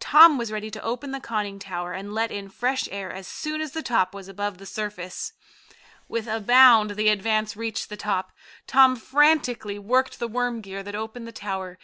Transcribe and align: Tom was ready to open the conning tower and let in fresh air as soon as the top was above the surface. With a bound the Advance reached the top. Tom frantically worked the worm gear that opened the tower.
Tom 0.00 0.38
was 0.38 0.50
ready 0.50 0.72
to 0.72 0.82
open 0.82 1.12
the 1.12 1.20
conning 1.20 1.60
tower 1.60 1.92
and 1.92 2.12
let 2.12 2.32
in 2.32 2.48
fresh 2.48 2.88
air 2.90 3.12
as 3.12 3.28
soon 3.28 3.60
as 3.60 3.70
the 3.70 3.80
top 3.80 4.12
was 4.12 4.26
above 4.26 4.58
the 4.58 4.66
surface. 4.66 5.34
With 6.08 6.26
a 6.26 6.40
bound 6.40 6.96
the 6.96 7.10
Advance 7.10 7.56
reached 7.56 7.88
the 7.88 7.96
top. 7.96 8.32
Tom 8.66 8.96
frantically 8.96 9.78
worked 9.78 10.18
the 10.18 10.26
worm 10.26 10.62
gear 10.62 10.82
that 10.82 10.96
opened 10.96 11.28
the 11.28 11.30
tower. 11.30 11.78